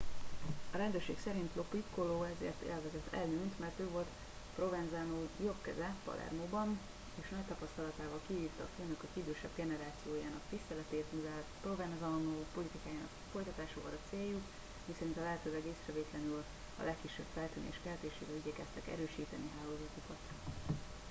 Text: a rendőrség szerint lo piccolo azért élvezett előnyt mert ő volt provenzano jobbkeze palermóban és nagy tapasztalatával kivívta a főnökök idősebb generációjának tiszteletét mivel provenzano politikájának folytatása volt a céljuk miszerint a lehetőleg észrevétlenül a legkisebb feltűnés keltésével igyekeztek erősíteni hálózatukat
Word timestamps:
a 0.71 0.77
rendőrség 0.77 1.17
szerint 1.25 1.55
lo 1.55 1.61
piccolo 1.71 2.17
azért 2.33 2.61
élvezett 2.61 3.13
előnyt 3.21 3.59
mert 3.59 3.79
ő 3.79 3.89
volt 3.89 4.07
provenzano 4.55 5.19
jobbkeze 5.47 5.89
palermóban 6.05 6.79
és 7.21 7.29
nagy 7.29 7.45
tapasztalatával 7.51 8.21
kivívta 8.27 8.63
a 8.63 8.73
főnökök 8.75 9.09
idősebb 9.21 9.55
generációjának 9.55 10.43
tiszteletét 10.53 11.07
mivel 11.15 11.41
provenzano 11.65 12.31
politikájának 12.57 13.11
folytatása 13.33 13.77
volt 13.83 13.97
a 13.99 14.07
céljuk 14.09 14.43
miszerint 14.87 15.17
a 15.21 15.25
lehetőleg 15.27 15.63
észrevétlenül 15.73 16.39
a 16.81 16.87
legkisebb 16.89 17.29
feltűnés 17.37 17.79
keltésével 17.85 18.37
igyekeztek 18.41 18.85
erősíteni 18.95 19.47
hálózatukat 19.57 20.21